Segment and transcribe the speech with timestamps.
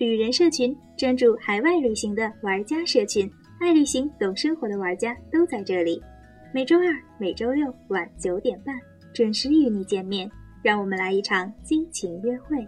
[0.00, 6.02] 旅人社群，专注海外旅行的玩家社群，爱旅行、懂生活的玩家都在这里。
[6.54, 6.84] 每周二、
[7.18, 8.74] 每周六晚九点半
[9.12, 10.30] 准时与你见面，
[10.62, 12.66] 让我们来一场激情约会。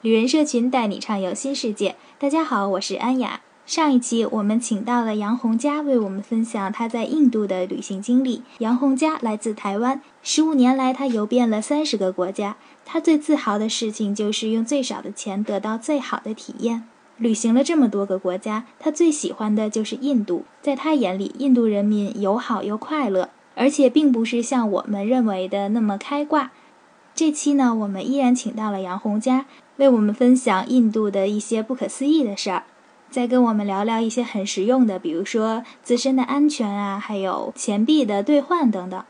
[0.00, 1.96] 旅人社群带你畅游新世界。
[2.20, 3.40] 大家好，我是安雅。
[3.66, 8.42] 上一期我们请到了杨红佳为我们分享他在印度的旅行经历。
[8.58, 12.56] 杨红佳来自台湾，十五年来他游遍了三十个国家。
[12.84, 16.84] 他最自豪的事情就是用最少的钱得到最好的体验。
[17.16, 20.44] 旅行了这么多个国家，他最喜欢的就是印度。
[20.62, 26.52] 在他眼里，印度人民友好又快乐，而且并不是像我们认为的那么开挂。
[27.16, 29.46] 这期呢，我们依然请到了杨红佳，
[29.78, 32.62] 为我们分享印度的一些不可思议的事儿。
[33.10, 39.02] 再跟我们聊聊一些很实用的，比如说自身的安全啊，还有钱币的兑换等等。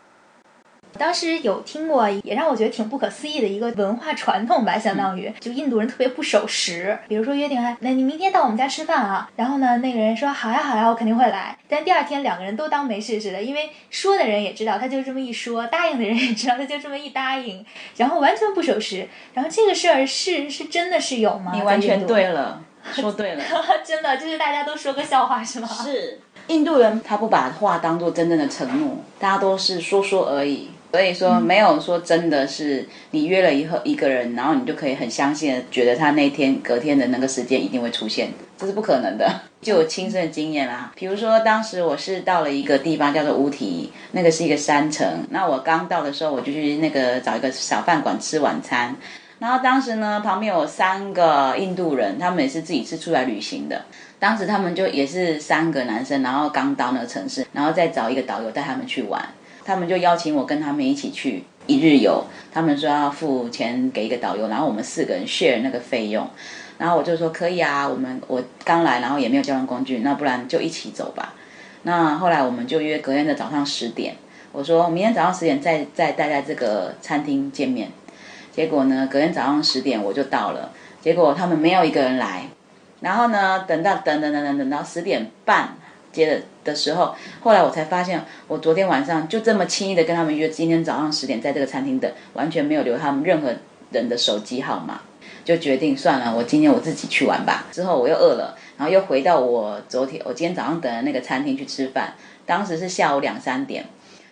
[0.98, 6.98] 当时有听过，也让我觉得挺不可思议的一个文化传统吧，相当于就印度人特别不守时。
[7.06, 9.28] 比如说约定还，那你明天到我们家吃饭啊？
[9.37, 11.59] 然后呢，那个人说好呀好呀，我肯定会来。
[11.68, 17.66] 但第二天两个人都当没事似的，因为说的人也知道他就这么一说，答应的人也知道他就这么一答应，
[17.98, 19.07] 然后完全不守时。
[19.35, 21.52] 然后这个事儿是是真的是有吗？
[21.54, 22.63] 你完全对了。
[22.95, 23.45] 说对了，
[23.84, 25.68] 真的就是大家都说个笑话是吗？
[25.68, 30.70] 是印度人，他不把话当做真正的承诺，大家都是说说而已。
[30.92, 39.29] 所以说没有说真的是你约了以后一个人，然后你就可以很相信，觉得他那天隔天的那个时间一定会出现，这是不可能的。
[39.60, 45.07] 就有亲身的经验啦，比如说当时我是到了一个地方叫做乌提，那个是一个山城。
[45.29, 48.96] 那我刚到的时候，我就去那个找一个小饭馆吃晚餐。
[49.38, 53.84] 然后当时呢，旁边有三个印度人，他们也是自己是出来旅行的。
[54.18, 59.23] 当时他们就也是三个男生，然后刚到那个城市，然后再找一个导游带他们去玩。
[59.64, 62.24] 他们就邀请我跟他们一起去一日游。
[62.51, 66.26] 他们说要付钱给一个导游，然后我们四个人 share 那个费用。
[66.78, 71.34] 然后我就说可以啊，我们我刚来，然后也没有交通工具，那不然就一起走吧。
[71.82, 74.14] 那后来我们就约隔天的早上十点，
[74.53, 77.91] 我说明天早上十点再再待在这个餐厅见面。
[78.56, 80.72] 结果呢，隔天早上十点我就到了，
[81.02, 82.48] 结果他们没有一个人来，
[83.00, 85.76] 然后呢，等到等等等等等到十点半
[86.10, 93.52] 接的的时候，后来我才发现，我昨天晚上就这么轻易的跟他们约今天早上十点在这个餐厅等，完全没有留他们任何
[93.90, 95.02] 人的手机号码，
[95.44, 97.66] 就决定算了，我今天我自己去玩吧。
[97.70, 102.14] 之后我又饿了，然后又回到我昨天我今天早上等的那个餐厅去吃饭，
[102.46, 103.84] 当时是下午两三点，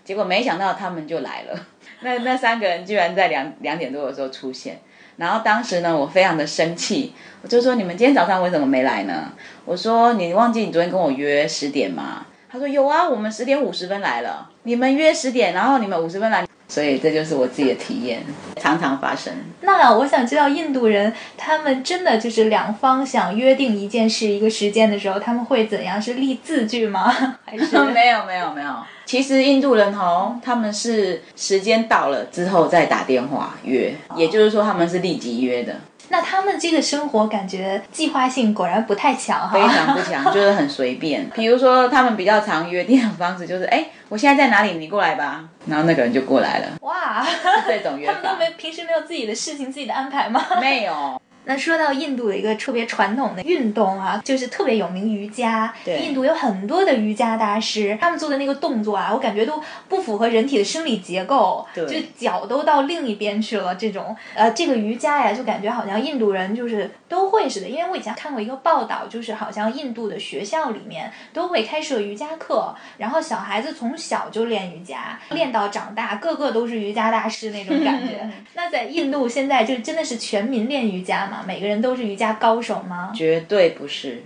[0.03, 1.67] 结果没想到他们就来了。
[2.05, 4.79] 那那三个人居然在两两点多的时候出现，
[5.17, 9.33] 然后当时呢，我非常的生气，我就说你们今天早上为什么没来呢？
[9.65, 12.27] 我说你忘记你昨天跟我约十点吗？
[12.49, 16.47] 他说有啊，我们十点五十分来了，你们约十点，然后你们五十分来。
[16.67, 18.23] 所以这就是我自己的体验，
[18.57, 19.33] 常常发生。
[19.61, 26.01] 那我想知道，印度人他们真的就是两方想约定一件事、一个时间的时候，他们会怎样？
[26.01, 27.13] 是立字据吗？
[27.45, 28.75] 还是没有没有没有？
[29.07, 35.75] 其实印度人哦，他们是时间到了之后再打电话约，也就是说他们是立即约的。
[36.11, 41.29] 那他们这个生活感觉计划性果然不太强哈，非常不强，就是很随便。
[41.35, 46.67] 比如说他们比较常约定的方式就是，哎，我现在在哪里，你过来吧，然后那个人就过来了。
[46.83, 47.27] 哇，
[47.67, 50.45] 这种约法， 他们都没平时没有自己的事情、自己的安排吗？
[50.61, 51.21] 没有。
[51.45, 55.73] 那说到印度的一个特别传统的运动啊，就是特别有名瑜伽。
[55.85, 63.75] 对，印度有很多的瑜伽大师，他们做的那个动作啊，我感觉都不符合人体的生理结构，就脚都到另一边去了。
[63.75, 67.69] 这种呃，这个瑜伽呀，就感觉好像印度人就是都会似的。
[67.69, 78.31] 因为我以前看过一个报道，就是好像印度的学校里面都会开设瑜伽课，然后小孩子从小就练瑜伽，练到长大，个个都是瑜伽大师那种感觉。
[78.55, 81.34] 那在印度现在就真的是全民练瑜伽嘛？
[81.47, 83.13] 每个人都是瑜伽高手吗？
[83.15, 84.23] 绝对不是，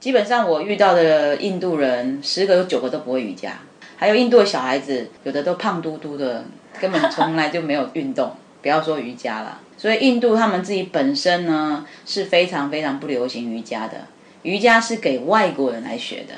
[0.00, 3.58] 基本上我遇到的印度人十个有九个都不会瑜伽，
[3.96, 6.44] 还有印度的小孩子，有的都胖嘟嘟的，
[6.80, 8.32] 根本从来就没有运动，
[8.62, 9.60] 不要说瑜伽了。
[9.76, 14.06] 所以印度他们自己本身呢是非常非常不流行瑜伽的，
[14.42, 16.34] 瑜伽是给外国人来学的，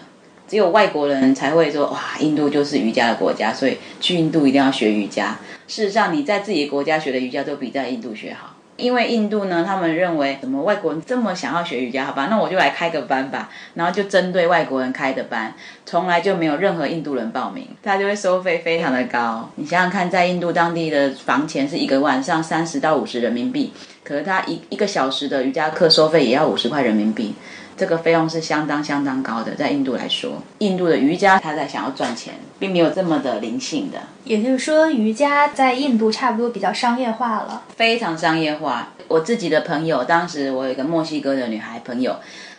[0.47, 5.39] 只有外国人才会说哇，印度就是瑜伽的国家，所以去印度一定要学瑜伽。
[5.67, 8.57] 事实上，你在自己国家学的瑜伽都比在印度学好。
[8.81, 13.49] 因为印度呢，他们认为怎么外国人这么想要学瑜伽，好吧，那我就来开个班吧。
[13.75, 15.55] 然后就针对外国人开的班，
[15.85, 19.51] 从来就没有任何印度人报名，他就会收费非常的高。
[19.57, 23.73] 你想想看，在印度当地的房钱是一个晚上三十到五十人民币，
[24.03, 27.35] 可是他一一个小时的瑜伽课收费也要五十块人民币，
[27.81, 34.03] 这个费用是相当相当高的，在印度来说，印度的瑜伽他在想要赚钱，并没有这么的灵性的。
[34.25, 37.63] 也就是说，瑜伽在印度差不多比较商业化了。
[37.75, 38.89] 非常商业化。
[39.09, 42.17] 我自己的朋友，当时我有一个墨西哥的女孩朋友，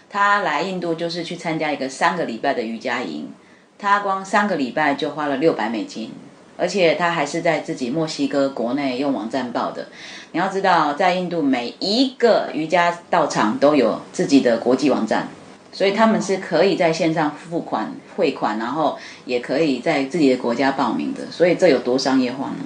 [0.09, 3.29] 她来印度就是去参加一个三个礼拜的瑜伽营，
[3.77, 6.12] 她光三个礼拜就花了六百美金，
[6.57, 9.88] 而且他还是在自己墨西哥国内用网站报的。
[10.31, 15.27] 你要知道，在印度每一个瑜伽道场都有自己的国际网站，
[15.71, 21.30] 所以他们是可以在线上付款汇款，然后也可以在自己的国家报名的。
[21.30, 22.63] 所以这有多商业化呢？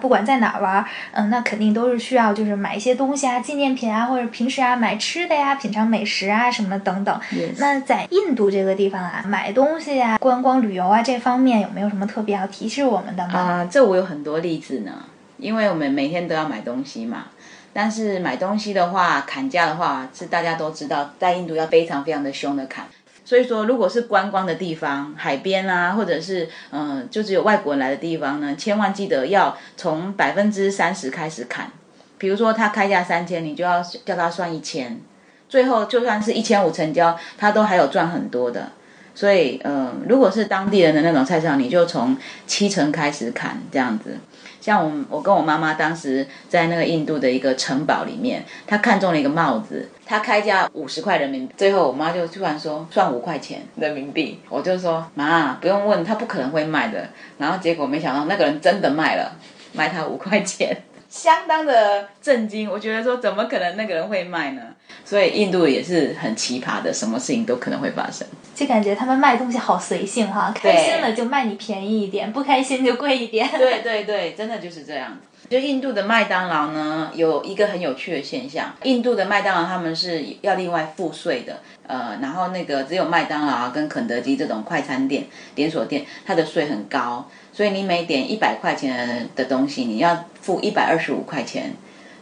[0.00, 7.20] 不管在哪玩，嗯，那肯定都是需要就是买一些东西啊，纪念品啊，或者平时啊买吃的呀，品尝美食啊什么等等。
[7.58, 13.38] 那在印度这个地方啊，买东西啊，观光旅游啊这方面有没有什么特别要提示我们的吗？
[13.38, 14.92] 啊，这我有很多例子呢，
[15.36, 17.26] 因为我们每天都要买东西嘛。
[17.72, 22.84] 但是买东西的话，砍价的话是大家都知道，在印度要非常非常的凶的砍。
[23.30, 31.70] 所以说，如果是观光的地方，海边啊，或者是嗯，就只有外国人来的地方呢，千万记得要从百分之三十开始砍。
[32.18, 35.00] 比如说他开价三千，你就要叫他算一千，
[35.48, 38.72] 最后就算是一千五成交，他都还有赚很多的。
[39.20, 44.16] 所以，嗯，如果是当地人的那种菜市场，你就从七成开始砍这样子。
[44.62, 57.06] 像我，我跟我妈妈当时在那个印度的一个城堡里面，她看中了一个帽子，她开价五十块人民币，最后我妈就突然说算五块钱人民币，我就说妈不用问，他不可能会卖的。
[57.36, 59.36] 然后结果没想到那个人真的卖了，
[59.74, 60.74] 卖他五块钱。
[61.10, 64.62] 相当的震惊，我觉得说怎么可能那个人会卖呢？
[65.04, 68.26] 所以印度也是很奇葩的，什么事情都可能会发生。
[68.54, 73.48] 就感觉他们卖东西好随性哈，开心了就卖你便宜一点，不开心就贵一点。
[73.56, 75.18] 对对对，真的就是这样。
[75.48, 85.24] 就印度的麦当劳呢，有一个很有趣的现象，印度的麦当劳他们是要另外付税的，呃，然后那个只有麦当劳跟肯德基这种快餐店
[85.56, 87.28] 连锁店，它的税很高。
[87.52, 91.72] 所以你每点一百块钱的东西，你要付一百二十五块钱。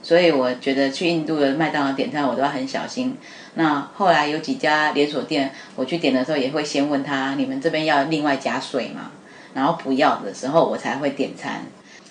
[0.03, 3.17] 所以我觉得去印度的麦当劳点餐，我都要很小心。
[3.55, 9.11] 那后来有几家连锁店，我去点的时候也会先问他：你们这边要另外加税吗？
[9.55, 11.67] 然后不要的时候，我才会点餐。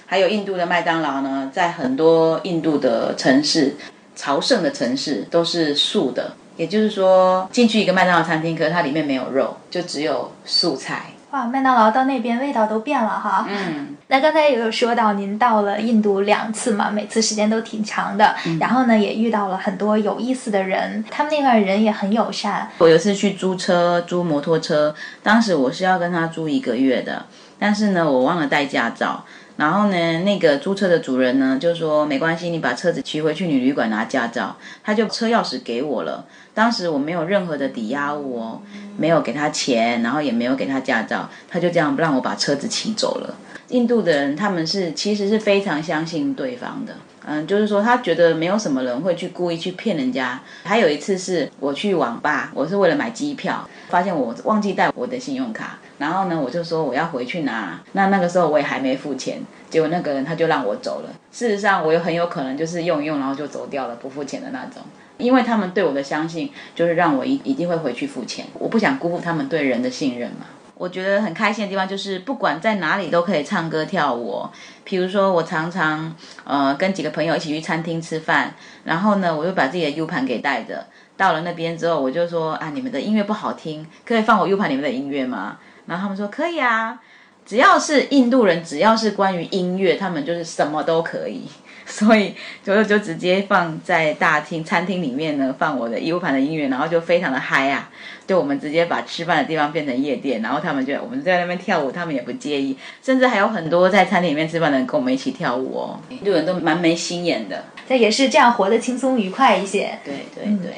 [0.06, 3.76] 还有印度的麦当劳呢，在很多印度的城市、
[4.16, 11.08] 朝圣的城市都是素的，也就是说进去一个麦当劳餐厅，可是它里面没有肉，就只有素菜。
[11.32, 13.46] 哇，麦当劳到那边味道都变了哈。
[13.50, 18.34] 嗯， 那刚才也有说到您到了印度两次嘛，每次时间都挺长的。
[18.60, 22.70] 然后呢，也遇到了很多有意思的人，他们那块人也很友善。
[22.78, 27.26] 我有一次去租车，租摩托车，当时我是要跟他租一个月的，
[27.60, 29.24] 但是呢，我忘了带驾照。
[29.58, 36.26] 然后呢，那个租车的主人呢就说没关系，你把车子骑回去，你旅馆拿驾照，他就车钥匙给我了。
[36.54, 38.62] 当时我没有任何的抵押物哦，
[38.98, 43.36] 没有给他钱，然后也没有给他驾照，他就这样让我把车子骑走了。
[43.70, 46.96] 印度的人他们是其实是非常相信对方的，
[47.30, 50.40] 嗯，就是说他觉得没有什么人会去故意去骗人家。
[50.64, 55.78] 还有一次是我去网吧，我是为了买机票，发现我忘记带我的信用卡。
[55.98, 61.10] 然后呢，我就说我要回去拿，那那个时候我也还没付钱，结果那个人他就让我走了。
[61.32, 64.82] 事实上，我有很有可能就是用一用，然后就走掉了，不付钱的那种。
[65.18, 68.46] 因为他们对我的相信，就是让我一一定会回去付钱。
[68.54, 70.46] 我不想辜负他们对人的信任嘛。
[70.78, 74.48] 我觉得很开心的地方就是，不管在哪里都可以唱歌跳舞。
[74.88, 78.54] 譬如说，我常常呃跟几个朋友一起去餐厅吃饭，
[78.84, 80.86] 然后呢，我就把自己的 U 盘给带着，
[81.18, 85.58] 到了那边之后，我就说啊，你们的音乐不好听，可以放我 U 盘里面的音乐吗？
[85.88, 87.00] 然后他们说可以啊，
[87.46, 91.50] 只要是印度人，只要是关于音乐，他们就是什么都可以。
[91.98, 97.90] 所以就就直接放在大厅餐厅里面呢，放我的 U 盘的音乐，然后就非常的嗨啊！
[98.28, 106.00] 就我们直接把吃饭的地方变成夜店，然后他们就我们在那边跳舞，他们也不介意，甚至还有很多在餐厅里面吃饭的人跟我们一起跳舞哦。
[106.10, 109.98] 印度人都蛮没心眼的，这也是这样活得轻松愉快一些。
[110.04, 110.74] 对对对。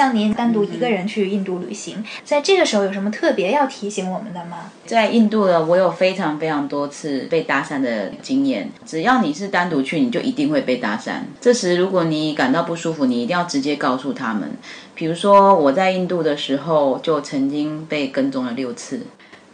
[0.00, 4.72] 像您单独一个人去印度旅行，在这个时候有什么特别要提醒我们的吗？
[4.86, 8.70] 在印度呢，我有非常非常多次被搭讪的经验。
[8.86, 11.16] 只要你是单独去，你就一定会被搭讪。
[11.38, 14.50] 这时，如果你感到不舒服，你一定要直接告诉他们。
[14.94, 19.02] 比如说，我在印度的时候就曾经被跟踪了六次。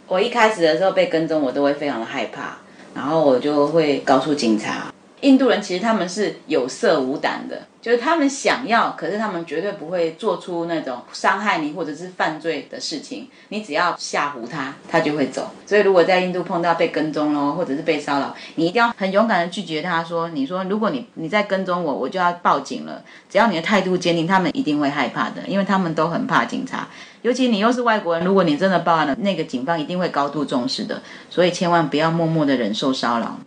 [0.07, 2.59] 我一开始的时候被跟踪，我都会非常的害怕，
[2.95, 4.93] 然后我就会告诉警察。
[5.21, 13.27] 印度人其实他们是有色无胆的，就是他们想要，可是他们绝对不会做出那种伤害你或者是犯罪的事情。
[13.49, 15.49] 你只要吓唬他，他就会走。
[15.65, 26.87] 所以如果在印度碰到被跟踪喽，或者是被骚扰，你一定要很勇敢的拒绝他说：“你说如果你你在跟踪我，我就要报警了。”只要你的态度坚定，他们一定会害怕的，因为他们都很怕警察。
[27.23, 31.01] 尤其你又是外国人，如果你真的报案了，那个警方一定会高度重视的。
[31.31, 33.39] 所以千万不要默默的忍受骚扰。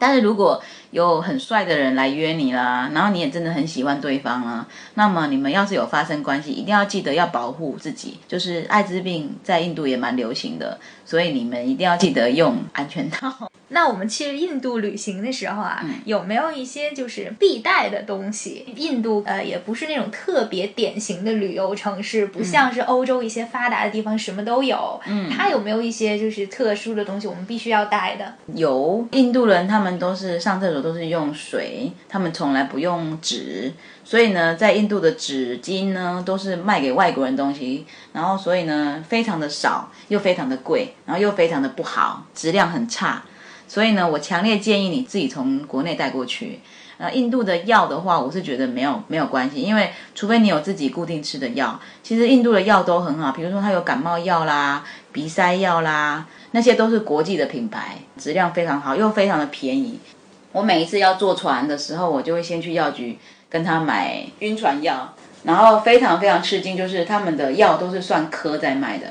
[0.00, 8.18] 但是如果有很帅的人来约你啦，然后你也真的很喜欢对方啊，那么你们要是有发生关系，一定要记得要保护自己。
[8.26, 13.47] 就是艾滋病在印度也蛮流行的，所以你们一定要记得用安全套。
[13.68, 18.64] 那我们去印度旅行的时候啊，有没有一些就是必带的东西？
[18.76, 25.00] 印度呃也不是那种特别典型的旅游城市，不像是欧洲一些发达的地方什么都有。
[25.06, 28.34] 嗯，它有没有一些就是特殊的东西我们必须要带的？
[28.54, 33.72] 有，印度人他们都是上厕所都是用水，他们从来不用纸，
[34.02, 37.84] 所以呢，在印度的纸巾呢都是卖给外国人东西，
[38.14, 43.22] 然后所以呢非常的少，又非常的贵，然后又非常的不好，质量很差。
[43.68, 46.58] 所以呢，我强烈建议你自己从国内带过去。
[46.96, 53.30] 呃，印度的药的话，我是觉得没有没有关系，因为除非你有自己固定吃的药，其实印度的药都很好。
[53.30, 60.00] 比如说它有感冒药啦、鼻塞药啦，那些都是国际的品牌，质量非常好，又非常的便宜。
[60.50, 63.16] 我每一次要坐船的时候，我就会先去药局
[63.48, 69.06] 跟他买晕船药，然后非常非常吃惊，就是他们的药都是算颗在卖的，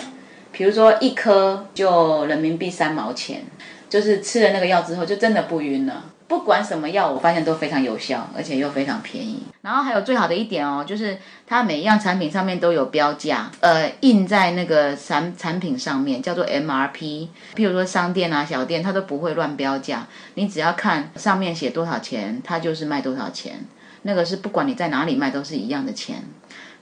[0.52, 3.44] 比如说一颗就人民币三毛钱。
[3.90, 6.04] 就是吃了那个药之后，就真的不晕了。
[6.28, 9.44] 不管什么药，我发现都非常有效，而且又非常便宜。
[9.62, 11.18] 然后还有最好的一点哦，就是
[11.48, 17.30] 它每一样产品上面都有标价，呃，印在那个产产品上面，叫做 MRP。
[17.56, 20.06] 譬如说商店啊、小店，它都不会乱标价。
[20.34, 23.66] 你只要看上面写多少钱，它就是卖多少钱。
[24.02, 26.18] 那个是不管你在哪里卖都是一样的钱。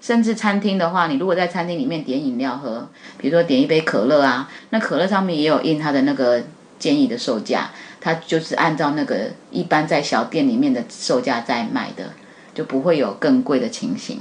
[0.02, 6.42] 甚至餐厅的话，你如果在餐厅里面点饮料喝，比如说点一杯可乐啊，那可乐上面也有印它的那个。
[6.86, 12.14] 建议的售价，它就是按照那个一般在小店里面的售价在卖的，
[12.54, 14.20] 就不会有更贵的情形。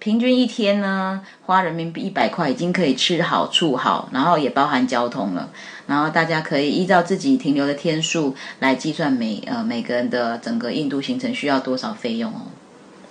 [0.00, 5.48] 平均一天呢，花人民币一百块已经可以吃好住好，然后也包含交通了。
[5.86, 12.42] 然后大家可以依照自己停留的天数来计算每呃每个人的整个印度行程需要多少费用哦。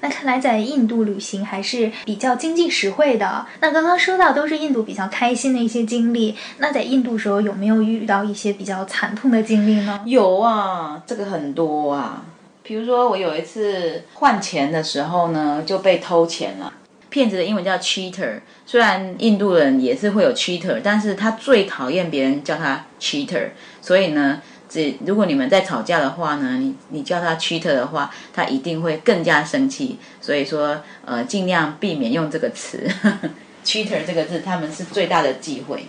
[0.04, 3.46] 那看来在印度旅行还是比较经济实惠的。
[3.62, 10.02] 那刚刚说到都是印度比较开心的一些经历，那在印度时候有没有遇到一些比较惨痛的经历呢？
[10.06, 12.26] 有啊，这个很多啊。
[12.64, 16.74] 比如说我有一次换钱的时候呢，就被偷钱了。
[17.10, 24.42] 骗子的英文叫 cheater，虽然印度人也是会有 cheater，但是他最讨厌别人叫他 cheater，所以呢。
[25.06, 29.98] 如果你们在吵架的话呢，你你叫他 cheater 的话，他一定会更加生气。
[30.22, 32.89] 所以说，呃，尽量避免用这个词。
[33.63, 35.86] cheater 这个字，他们是最大的忌讳。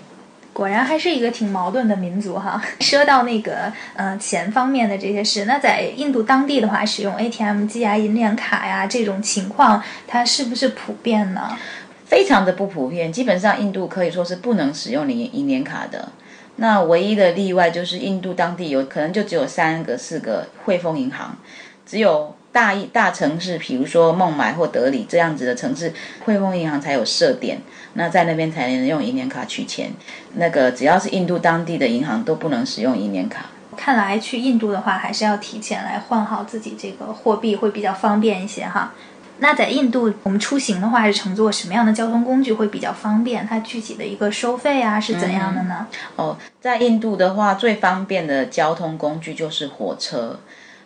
[0.52, 2.62] 果然还是一个挺矛盾的民族哈。
[2.78, 11.58] 说到那个，呃，钱方面的这些事，那在印度当地的话，使用 ATM 机啊、银联卡呀这种情况，它是不是普遍呢？
[12.04, 16.10] 非常的不普遍，基本上印度可以说是不能使用银银联卡的。
[16.56, 21.36] 那唯一的例外就是印度当地有可能就只有三个四个汇丰银行，
[21.84, 25.92] 只有大一大城市，比如说孟买或德里这样子的城市，
[26.24, 27.58] 汇丰银行才有设点，
[27.94, 29.90] 那在那边才能用银联卡取钱。
[30.34, 33.46] 那个只要是印度当地的银行都不能使用银联卡。
[33.76, 38.94] 看来去印度的话，还是要提前来换好自己这个货币，会比较方便一些哈。
[39.38, 43.46] 那在印度，我们出行的话是乘坐什么样的交通工具会比较方便？
[43.46, 45.86] 它具体的一个收费啊是怎样的呢？
[46.16, 50.38] 哦，在印度的话，最方便的交通工具就是火车。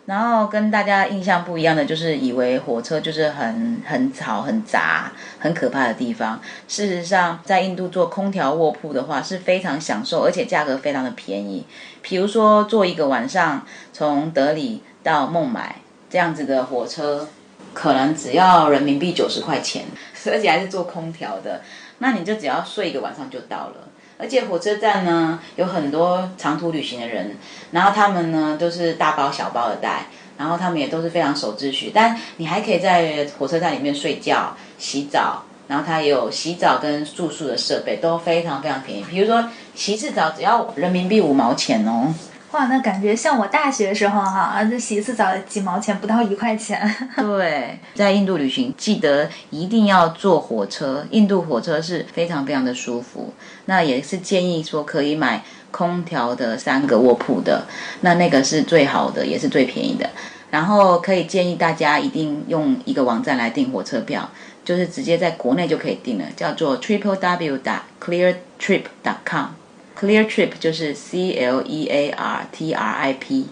[0.07, 6.41] 然后跟大家印象不一样的，就是以为火车就是很很吵、很杂、很可怕的地方。
[6.67, 11.63] 事实上，在印度坐空调卧铺的话是非常享受，而且价格非常的便宜。
[12.01, 13.63] 比如说，坐一个晚上
[13.93, 15.75] 从德里到孟买
[16.09, 17.27] 这样子的火车。
[17.73, 19.85] 可能只要人民币九十块钱，
[20.31, 21.61] 而且还是坐空调的，
[21.99, 23.75] 那你就只要睡一个晚上就到了。
[24.17, 27.37] 而且火车站呢有很多长途旅行的人，
[27.71, 30.07] 然后他们呢都是大包小包的带，
[30.37, 31.91] 然后他们也都是非常守秩序。
[31.93, 39.05] 但你还可以在火车站里面睡觉、洗澡，然后它也有洗澡跟住宿的设备，都非常非常便宜。
[39.09, 42.13] 比如说洗次澡只要人民币五毛钱哦。
[42.51, 46.81] 哇，那感觉像我大学时候哈，儿子洗一次澡几毛钱，不到一块钱。
[47.15, 51.05] 对，在印度旅行，记得一定要坐火车。
[51.11, 53.31] 印度火车是非常非常的舒服。
[53.65, 57.67] 那也是建议说可以买空调的三个卧铺的，
[58.01, 60.09] 那那个是最好的，也是最便宜的。
[60.49, 64.27] 然后可以建议大家一定用一个网站来订火车票，
[64.65, 69.58] 就是直接在国内就可以订了，叫做 triple w dot clear trip dot com。
[69.99, 73.47] Clear Trip 就是 C L E A R T R I P，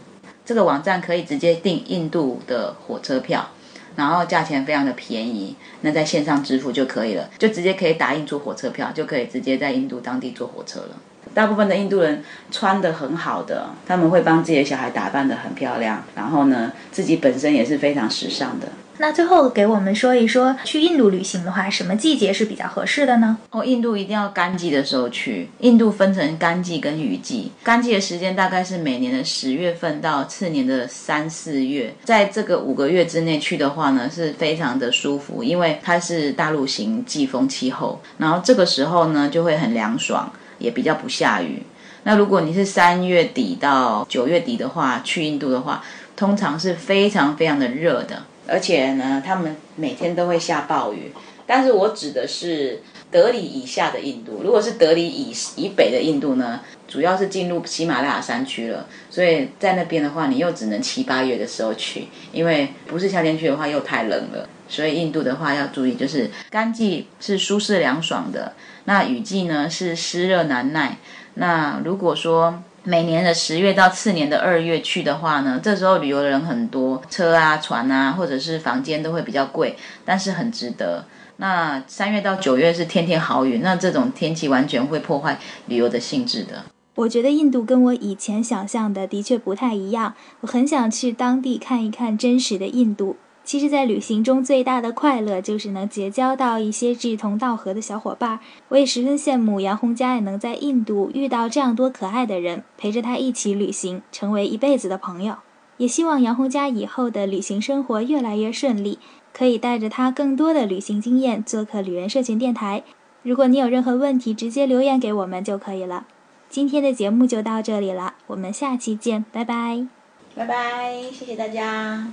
[0.46, 3.50] 这个网站可以直接订印度的火车票，
[3.98, 10.96] 然后价钱非常的便宜，那在线上支付就可以了，就直接可以打印出火车票，就可以直接在印度当地坐火车了。
[11.34, 18.70] 大部分的印度人穿的很好的，他们会帮自己的小孩打扮的很漂亮，然后呢，自己本身也是非常时尚的。
[19.00, 23.38] 那最后给我们说一说，去印度旅行的话，什么季节是比较合适的呢？
[23.52, 25.50] 哦，印度一定要干季的时候去。
[25.60, 41.62] 印度分成干季跟雨季，干季的时间大概是每年的十月份到次年的三四月，在这个五个月之内去的话呢，是非常的舒服，因为它是大陆型季风气候，然后这个时候呢就会很凉爽，也比较不下雨。
[42.02, 45.84] 那如果你是三月底到九月底的话，去印度的话，
[46.16, 48.24] 通常是非常非常的热的。
[48.48, 51.12] 而且呢，他们每天都会下暴雨。
[51.46, 54.42] 但是我指的是德里以下的印度。
[54.44, 58.86] 如果是德里以以北的印度呢，主要是进入喜马拉雅山区了。
[59.10, 64.50] 所以在那边的话，你又只能七八月的时候去，因为不是夏天去的话又太冷了。
[64.68, 68.52] 所以印度的话要注意，就是干季是舒适凉爽的，
[68.84, 70.98] 那雨季呢是湿热难耐。
[71.36, 79.76] 那如果说每年的十月到次年的二月去的话呢，这时候旅游的人很多，车啊、船啊，或者是房间都会比较贵，
[80.06, 81.04] 但是很值得。
[81.36, 86.64] 那三月到九月是天天好雨，那这种天气完全会破坏旅游的性质的。
[86.96, 93.18] 我觉得印度跟我以前想象的的确不太一样，我很想去当地看一看真实的印度。
[93.48, 98.42] 其实，在旅行中最大的快乐就是能结交到一些志同道合的小伙伴。
[98.68, 105.38] 我也十分羡慕杨红佳也能在印度遇到这样多可爱的人，陪着他一起旅行，成为一辈子的朋友。
[105.78, 109.00] 也希望杨红佳以后的旅行生活越来越顺利，
[109.32, 112.84] 可以带着他更多的旅行经验做客旅人社群电台。
[113.24, 116.06] 如果你有任何问题，直接留言给我们就可以了。
[116.50, 119.88] 今天的节目就到这里了，我们下期见，拜拜，
[120.36, 122.12] 拜拜，谢谢大家。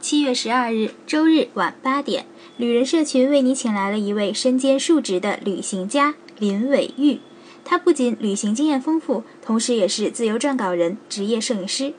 [0.00, 7.20] 七月十二日周日晚八点，旅人社群为你请来了一位身兼数职的旅行家林伟玉。
[7.64, 11.94] 他不仅旅行经验丰富，同时也是自由撰稿人、职业摄影师。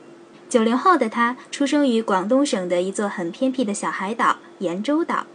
[0.50, 5.26] 九零后的他出生于广东省的一座很偏僻的小海岛盐洲岛。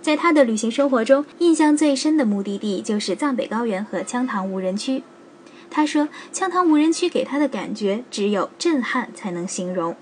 [0.00, 5.02] 在他的旅行生活中，印象最深的目的地就是藏北高原和羌塘无人区。
[5.68, 9.96] 他说：“羌塘无人区给他的感觉只有震撼才能形容。”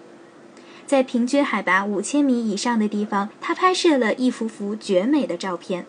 [0.86, 5.86] 在平均海拔五千米以上的地方，他拍摄了一幅幅绝美的照片。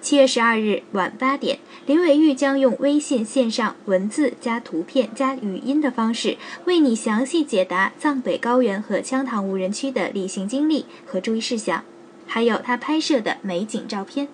[0.00, 11.84] 七月十二日晚八点，林伟玉将用微信线上文字加图片加语音的方式，为你详细解答藏北高原和羌塘无人区的旅行经历和注意事项，
[12.26, 14.28] 还有他拍摄的美景照片。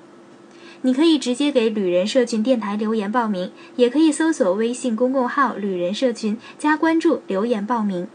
[0.83, 8.09] 你可以直接给旅人社群电台留言报名，也可以搜索微信公共号“旅人社群”加关注留言报名。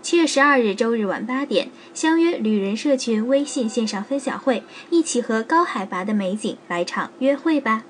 [0.00, 7.84] 七月十二日周日晚八点，相约旅人社群微信线上分享会，一起和高海拔的美景来场约会吧。